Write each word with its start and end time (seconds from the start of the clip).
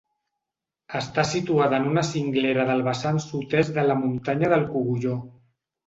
Està 0.99 1.25
situada 1.33 1.81
en 1.83 1.85
una 1.91 2.05
cinglera 2.09 2.67
del 2.73 2.83
vessant 2.91 3.23
sud-est 3.29 3.79
de 3.79 3.87
la 3.93 4.03
muntanya 4.05 4.55
del 4.57 4.71
Cogulló. 4.77 5.25